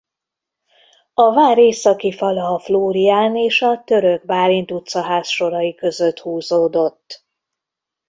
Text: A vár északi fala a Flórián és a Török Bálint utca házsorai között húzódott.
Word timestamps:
A 1.13 1.33
vár 1.33 1.57
északi 1.57 2.11
fala 2.11 2.53
a 2.53 2.59
Flórián 2.59 3.35
és 3.35 3.61
a 3.61 3.83
Török 3.85 4.25
Bálint 4.25 4.71
utca 4.71 5.01
házsorai 5.01 5.75
között 5.75 6.19
húzódott. 6.19 7.25